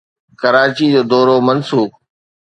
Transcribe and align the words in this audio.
ڪراچي 0.41 0.85
جو 0.93 1.01
دورو 1.11 1.35
منسوخ 1.47 1.91